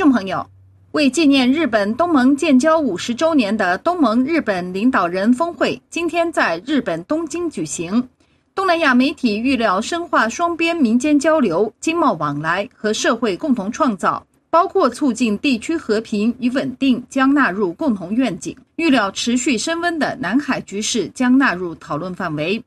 [0.00, 0.46] 众朋友，
[0.92, 8.08] 为纪念日本东盟建交五十周年的东盟日本领导人峰会今天在日本东京举行。
[8.54, 18.56] 东南亚媒体预料，深化双边民间交流、经贸往来和社会共同创造，包括促进地区和平与稳定，将纳入共同愿景。
[18.76, 22.64] 预料持续升温的南海局势将纳入讨论范围。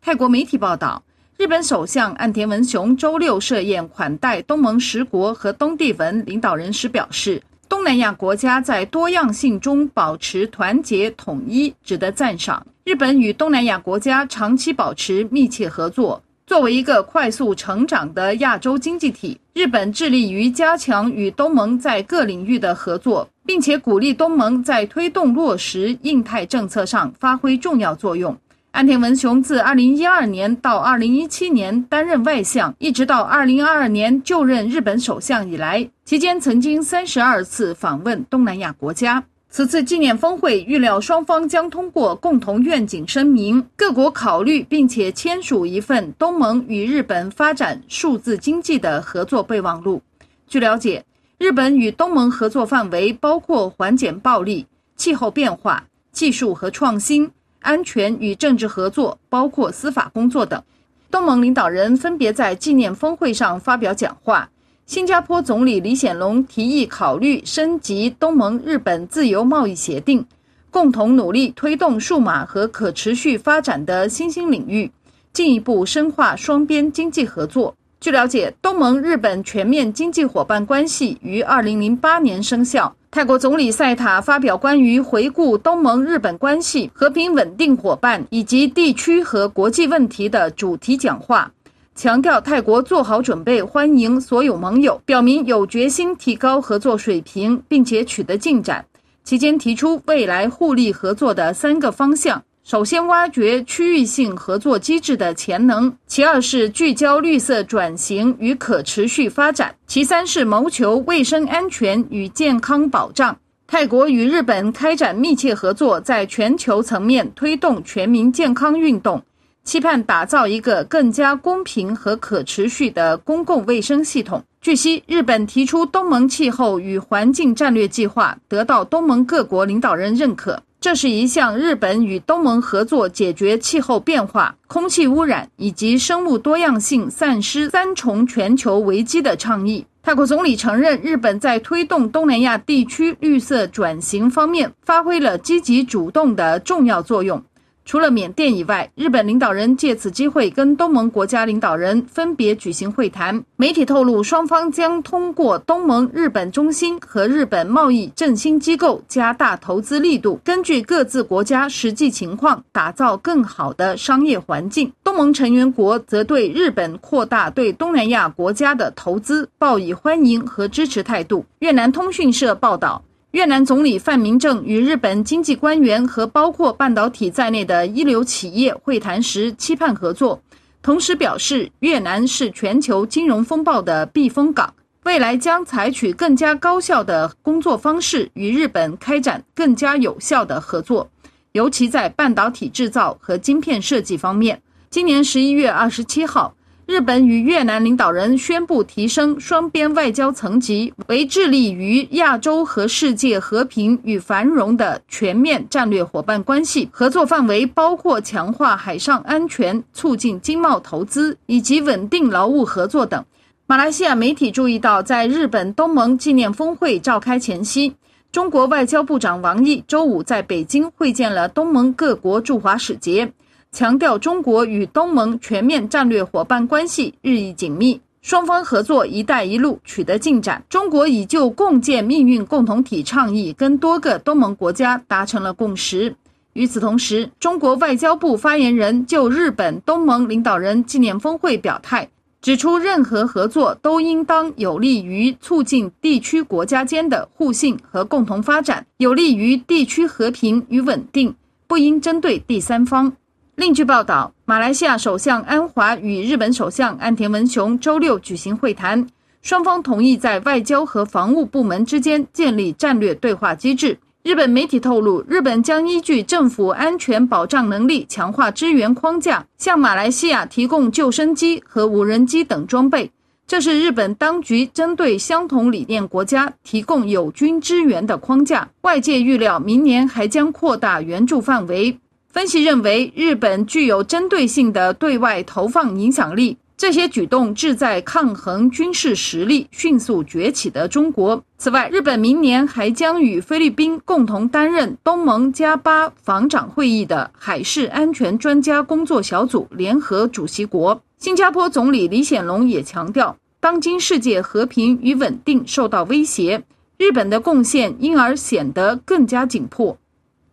[0.00, 1.00] 泰国媒体报道。
[1.42, 12.64] 日本首相岸田文雄周六设宴款待东盟十国和东帝汶领导人时表示，东南亚国家在多样性中保持团结统一，值得赞赏。
[12.84, 16.22] 日本与东南亚国家长期保持密切合作。
[16.46, 28.38] 作为一个快速成长的亚洲经济体，日本致力于加强与东盟在各领域的合作，并且鼓励东盟在推动落实印太政策上发挥重要作用。
[28.72, 39.22] 安田文雄自2012年到2017年担任外相，一直到2022年就任日本首相以来，期间曾经32次访问东南亚国家。
[39.50, 50.00] 此次纪念峰会预料双方将通过共同愿景声明，各国考虑并且签署一份东盟与日本发展数字经济的合作备忘录。
[50.48, 51.04] 据了解，
[51.36, 57.30] 日本与东盟合作范围包括缓解暴力、气候变化、技术和创新。
[57.62, 60.62] 安全与政治合作，包括司法工作等。
[61.10, 64.48] 东盟领导人分别在纪念峰会上发表讲话。
[64.84, 70.26] 新加坡总理李显龙提议考虑升级东盟日本自由贸易协定，
[70.70, 74.90] 共同努力推动数码和可持续发展的新兴领域，
[75.32, 77.74] 进一步深化双边经济合作。
[78.02, 82.92] 据了解，东盟日本全面经济伙伴关系于二零零八年生效。
[83.12, 91.48] 泰国总理赛塔发表关于回顾东盟日本关系、和平稳定伙伴以及地区和国际问题的主题讲话，
[91.94, 98.84] 强调泰国做好准备欢迎所有盟友，表明有决心提高合作水平，并且取得进展。
[99.22, 102.42] 期间提出未来互利合作的三个方向。
[102.64, 113.36] 首先，挖掘区域性合作机制的潜能；其二是聚焦绿色转型与可持续发展；其三是谋求卫生安全与健康保障。
[113.66, 119.20] 泰国与日本开展密切合作，在全球层面推动全民健康运动，
[119.64, 124.40] 期盼打造一个更加公平和可持续的公共卫生系统。
[124.60, 130.62] 据悉，日本提出东盟气候与环境战略计划，得到东盟各国领导人认可。
[130.82, 139.86] 这是一项日本与东盟合作解决气候变化、空气污染以及生物多样性丧失三重全球危机的倡议。
[140.02, 147.40] 泰国总理承认，日本在推动东南亚地区绿色转型方面发挥了积极主动的重要作用。
[147.84, 153.44] 除了缅甸以外，日本领导人借此机会跟东盟国家领导人分别举行会谈。
[153.56, 164.92] 媒体透露，双方将通过东盟日本中心和日本贸易振兴机构加大投资力度，根据各自国家实际情况，打造更好的商业环境。
[165.02, 171.44] 东盟成员国则对日本扩大对东南亚国家的投资报以欢迎和支持态度。
[171.58, 173.02] 越南通讯社报道。
[173.32, 180.38] 越南总理范明正与日本经济官员和包括半导体在内的一流企业会谈时，期盼合作，
[180.82, 191.08] 同时表示越南是全球金融风暴的避风港，未来将采取更加高效的工作方式与日本开展更加有效的合作，
[191.52, 194.60] 尤其在半导体制造和晶片设计方面。
[194.90, 196.54] 今年十一月二十七号。
[196.84, 213.24] 日本与越南领导人宣布提升双边外交层级为致力于亚洲和世界和平与繁荣的全面战略伙伴关系，合作范围包括强化海上安全、促进经贸投资以及稳定劳务合作等。
[213.66, 217.94] 马来西亚媒体注意到，在日本东盟纪念峰会召开前夕，
[218.32, 223.32] 中国外交部长王毅周五在北京会见了东盟各国驻华使节。
[223.72, 230.62] 强调中国与东盟全面战略伙伴关系日益紧密，双方合作“一带一路”取得进展。
[230.68, 236.14] 中国已就共建命运共同体倡议跟多个东盟国家达成了共识。
[236.52, 242.10] 与此同时，中国外交部发言人就日本东盟领导人纪念峰会表态，
[242.42, 251.34] 指出任何合作都应当有利于促进地区国家间的互信和共同发展，有利于地区和平与稳定，
[251.66, 253.16] 不应针对第三方。
[253.62, 259.06] 另据报道，马来西亚首相安华与日本首相岸田文雄周六举行会谈，
[259.40, 263.96] 双方同意在外交和防务部门之间建立战略对话机制。
[264.24, 273.08] 日本媒体透露，日本将依据政府安全保障能力强化支援框架，向马来西亚提供救生机和无人机等装备。
[273.46, 278.68] 这是日本当局针对相同理念国家提供友军支援的框架。
[278.80, 281.96] 外界预料，明年还将扩大援助范围。
[282.32, 286.56] 分析认为，日本具有针对性的对外投放影响力。
[286.78, 291.44] 这些举动旨在抗衡军事实力迅速崛起的中国。
[291.58, 301.02] 此外，日本明年还将与菲律宾共同担任东盟加八防长会议的海事安全专家工作小组联合主席国。
[301.18, 303.36] 新加坡总理李显龙也强调。
[303.60, 306.64] 当今世界和平与稳定受到威胁，
[306.96, 309.96] 日本的贡献因而显得更加紧迫。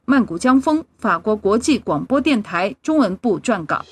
[0.10, 3.86] 曼谷江峰，法国国际广播电台中文部撰稿。